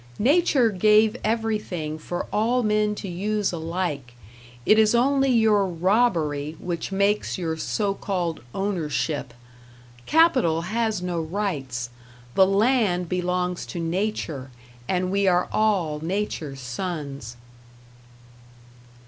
Nature 0.17 0.71
gave 0.71 1.15
everything 1.23 1.99
for 1.99 2.25
all 2.33 2.63
men 2.63 2.95
to 2.95 3.07
use 3.07 3.51
alike; 3.51 4.15
it 4.65 4.79
is 4.79 4.95
only 4.95 5.29
your 5.29 5.67
robbery 5.67 6.57
which 6.59 6.91
makes 6.91 7.37
your 7.37 7.55
so 7.55 7.93
called 7.93 8.41
"ownership". 8.55 9.31
Capital 10.07 10.61
has 10.63 11.03
no 11.03 11.21
rights. 11.21 11.91
The 12.33 12.47
land 12.47 13.09
belongs 13.09 13.63
to 13.67 13.79
Nature, 13.79 14.49
and 14.87 15.11
we 15.11 15.27
are 15.27 15.47
all 15.51 15.99
Nature's 15.99 16.61
sons. 16.61 17.37